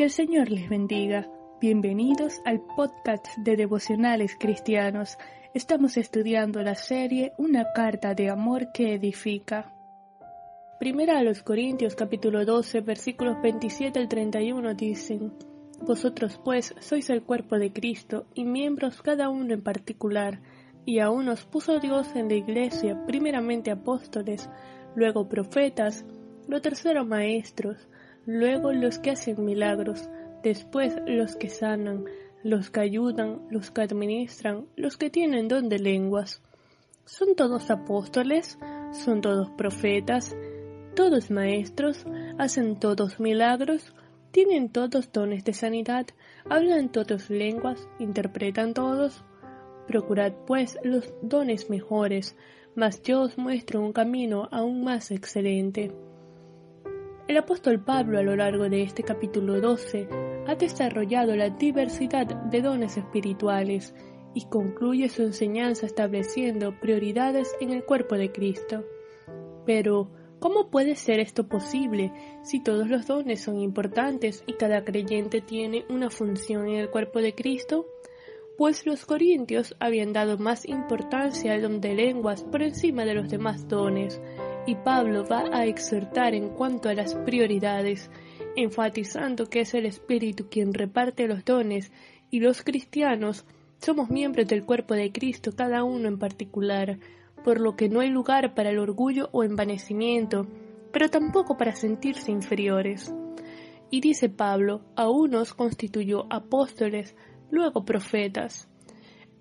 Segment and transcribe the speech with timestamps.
[0.00, 1.28] Que el Señor les bendiga.
[1.60, 5.18] Bienvenidos al podcast de devocionales cristianos.
[5.52, 9.74] Estamos estudiando la serie Una carta de amor que edifica.
[10.78, 15.34] Primera a los Corintios capítulo 12 versículos 27 al 31 dicen,
[15.82, 20.40] Vosotros pues sois el cuerpo de Cristo y miembros cada uno en particular,
[20.86, 24.48] y aún os puso Dios en la iglesia primeramente apóstoles,
[24.96, 26.06] luego profetas,
[26.48, 27.86] lo tercero maestros,
[28.26, 30.08] luego los que hacen milagros,
[30.42, 32.04] después los que sanan,
[32.42, 36.42] los que ayudan, los que administran, los que tienen don de lenguas.
[37.04, 38.58] ¿Son todos apóstoles?
[38.92, 40.36] ¿Son todos profetas?
[40.94, 42.04] ¿Todos maestros?
[42.38, 43.94] ¿Hacen todos milagros?
[44.30, 46.06] ¿Tienen todos dones de sanidad?
[46.48, 47.88] ¿Hablan todos lenguas?
[47.98, 49.24] ¿Interpretan todos?
[49.88, 52.36] Procurad pues los dones mejores,
[52.76, 55.90] mas yo os muestro un camino aún más excelente.
[57.30, 60.08] El apóstol Pablo a lo largo de este capítulo 12
[60.48, 63.94] ha desarrollado la diversidad de dones espirituales
[64.34, 68.84] y concluye su enseñanza estableciendo prioridades en el cuerpo de Cristo.
[69.64, 70.10] Pero,
[70.40, 75.84] ¿cómo puede ser esto posible si todos los dones son importantes y cada creyente tiene
[75.88, 77.86] una función en el cuerpo de Cristo?
[78.58, 83.30] Pues los corintios habían dado más importancia al don de lenguas por encima de los
[83.30, 84.20] demás dones,
[84.70, 88.08] y Pablo va a exhortar en cuanto a las prioridades,
[88.54, 91.90] enfatizando que es el Espíritu quien reparte los dones
[92.30, 93.44] y los cristianos
[93.78, 97.00] somos miembros del cuerpo de Cristo, cada uno en particular,
[97.42, 100.46] por lo que no hay lugar para el orgullo o envanecimiento,
[100.92, 103.12] pero tampoco para sentirse inferiores.
[103.90, 107.16] Y dice Pablo, a unos constituyó apóstoles,
[107.50, 108.68] luego profetas,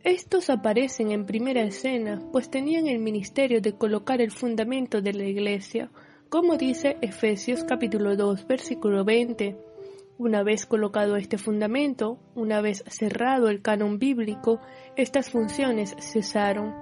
[0.03, 5.25] estos aparecen en primera escena, pues tenían el ministerio de colocar el fundamento de la
[5.25, 5.91] iglesia,
[6.29, 9.57] como dice Efesios capítulo 2 versículo 20.
[10.17, 14.61] Una vez colocado este fundamento, una vez cerrado el canon bíblico,
[14.95, 16.73] estas funciones cesaron.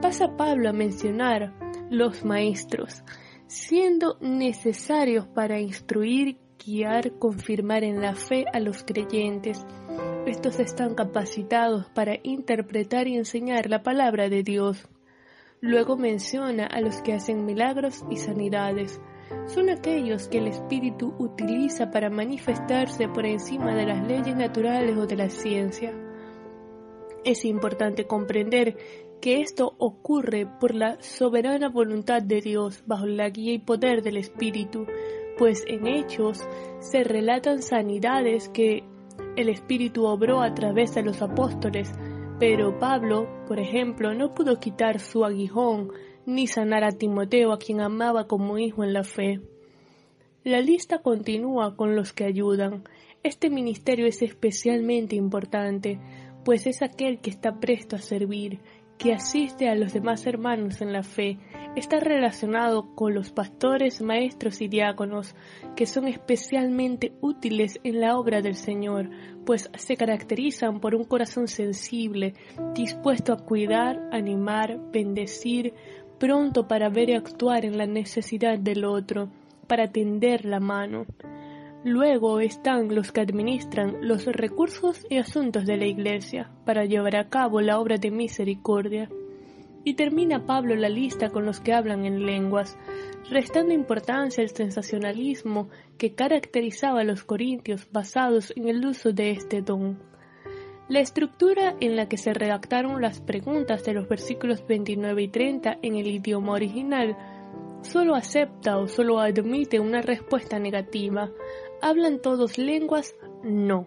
[0.00, 1.54] Pasa Pablo a mencionar
[1.90, 3.02] los maestros,
[3.48, 9.64] siendo necesarios para instruir, guiar, confirmar en la fe a los creyentes,
[10.28, 14.86] estos están capacitados para interpretar y enseñar la palabra de Dios.
[15.60, 19.00] Luego menciona a los que hacen milagros y sanidades.
[19.46, 25.06] Son aquellos que el Espíritu utiliza para manifestarse por encima de las leyes naturales o
[25.06, 25.94] de la ciencia.
[27.24, 28.76] Es importante comprender
[29.20, 34.18] que esto ocurre por la soberana voluntad de Dios bajo la guía y poder del
[34.18, 34.86] Espíritu,
[35.38, 36.46] pues en hechos
[36.80, 38.84] se relatan sanidades que
[39.36, 41.92] el Espíritu obró a través de los apóstoles,
[42.38, 45.92] pero Pablo, por ejemplo, no pudo quitar su aguijón
[46.26, 49.40] ni sanar a Timoteo, a quien amaba como hijo en la fe.
[50.44, 52.84] La lista continúa con los que ayudan.
[53.22, 55.98] Este ministerio es especialmente importante,
[56.44, 58.60] pues es aquel que está presto a servir,
[58.98, 61.38] que asiste a los demás hermanos en la fe,
[61.76, 65.36] está relacionado con los pastores, maestros y diáconos,
[65.76, 69.08] que son especialmente útiles en la obra del Señor,
[69.46, 72.34] pues se caracterizan por un corazón sensible,
[72.74, 75.74] dispuesto a cuidar, animar, bendecir,
[76.18, 79.30] pronto para ver y actuar en la necesidad del otro,
[79.68, 81.06] para tender la mano.
[81.88, 87.30] Luego están los que administran los recursos y asuntos de la Iglesia para llevar a
[87.30, 89.08] cabo la obra de misericordia.
[89.84, 92.76] Y termina Pablo la lista con los que hablan en lenguas,
[93.30, 99.62] restando importancia al sensacionalismo que caracterizaba a los corintios basados en el uso de este
[99.62, 99.98] don.
[100.90, 105.78] La estructura en la que se redactaron las preguntas de los versículos 29 y 30
[105.80, 107.16] en el idioma original
[107.80, 111.30] solo acepta o solo admite una respuesta negativa,
[111.80, 113.14] ¿Hablan todos lenguas?
[113.44, 113.86] No.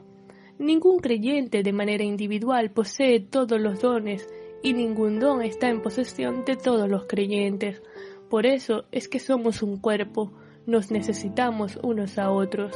[0.57, 4.27] Ningún creyente de manera individual posee todos los dones
[4.63, 7.81] y ningún don está en posesión de todos los creyentes.
[8.29, 10.31] Por eso es que somos un cuerpo,
[10.65, 12.73] nos necesitamos unos a otros.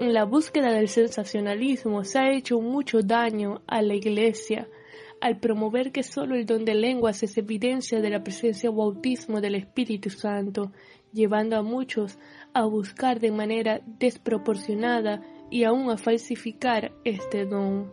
[0.00, 4.68] La búsqueda del sensacionalismo se ha hecho mucho daño a la Iglesia
[5.20, 9.40] al promover que solo el don de lenguas es evidencia de la presencia o bautismo
[9.40, 10.72] del Espíritu Santo,
[11.12, 12.18] llevando a muchos
[12.54, 17.90] a buscar de manera desproporcionada y aún a falsificar este don.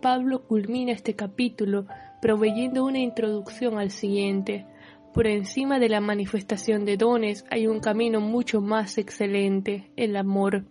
[0.00, 1.86] Pablo culmina este capítulo
[2.20, 4.66] proveyendo una introducción al siguiente.
[5.12, 10.64] Por encima de la manifestación de dones hay un camino mucho más excelente, el amor.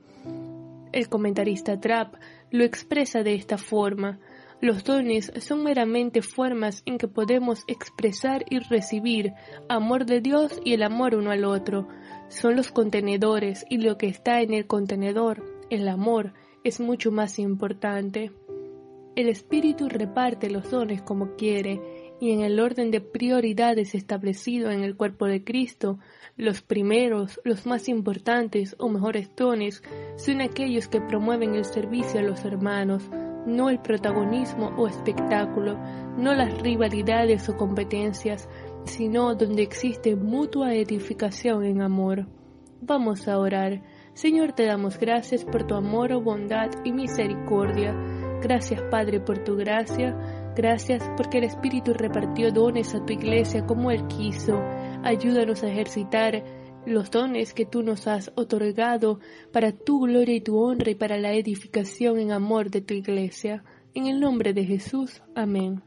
[0.92, 2.16] El comentarista Trapp
[2.50, 4.20] lo expresa de esta forma.
[4.62, 9.34] Los dones son meramente formas en que podemos expresar y recibir
[9.70, 11.88] amor de Dios y el amor uno al otro.
[12.28, 16.34] Son los contenedores y lo que está en el contenedor, el amor
[16.66, 18.34] es mucho más importante.
[19.16, 21.80] El Espíritu reparte los dones como quiere
[22.20, 26.00] y en el orden de prioridades establecido en el cuerpo de Cristo,
[26.36, 29.84] los primeros, los más importantes o mejores dones
[30.18, 33.10] son aquellos que promueven el servicio a los hermanos,
[33.50, 35.78] no el protagonismo o espectáculo,
[36.18, 38.48] no las rivalidades o competencias,
[38.86, 42.28] sino donde existe mutua edificación en amor.
[42.82, 43.82] Vamos a orar.
[44.14, 47.94] Señor, te damos gracias por tu amor, bondad y misericordia.
[48.42, 50.16] Gracias, Padre, por tu gracia.
[50.56, 54.62] Gracias porque el Espíritu repartió dones a tu iglesia como Él quiso.
[55.04, 56.44] Ayúdanos a ejercitar
[56.86, 59.20] los dones que tú nos has otorgado
[59.52, 63.64] para tu gloria y tu honra y para la edificación en amor de tu iglesia.
[63.94, 65.22] En el nombre de Jesús.
[65.36, 65.82] Amén.